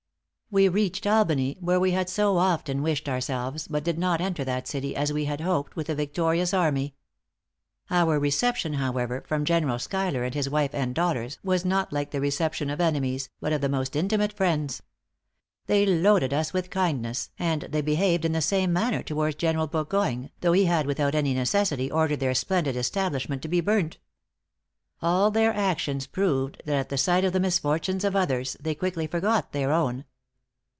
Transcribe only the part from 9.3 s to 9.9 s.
General